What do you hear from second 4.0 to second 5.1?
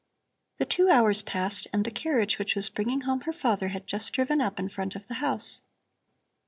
driven up in front of